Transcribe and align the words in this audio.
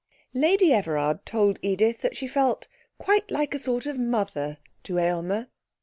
Lady 0.33 0.73
Everard 0.73 1.27
told 1.27 1.59
Edith 1.61 2.01
that 2.01 2.17
she 2.17 2.27
felt 2.27 2.67
quite 2.97 3.29
like 3.29 3.53
a 3.53 3.59
sort 3.59 3.85
of 3.85 3.99
mother 3.99 4.57
to 4.81 4.97
Aylmer. 4.97 5.49